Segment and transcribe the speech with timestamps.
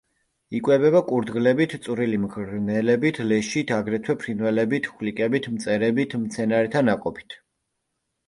[0.59, 7.37] იკვებება კურდღლებით, წვრილი მღრღნელებით, ლეშით, აგრეთვე ფრინველებით, ხვლიკებით, მწერებით, მცენარეთა ნაყოფით.